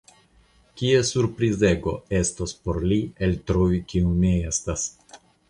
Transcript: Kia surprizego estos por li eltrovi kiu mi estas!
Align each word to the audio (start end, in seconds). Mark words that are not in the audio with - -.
Kia 0.79 1.03
surprizego 1.09 1.93
estos 2.21 2.55
por 2.63 2.81
li 2.93 2.99
eltrovi 3.29 3.83
kiu 3.93 4.17
mi 4.25 4.35
estas! 4.55 4.89